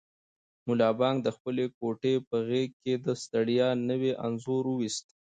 [0.67, 5.05] ملا بانګ د خپلې کوټې په غېږ کې د ستړیا نوی انځور وایست.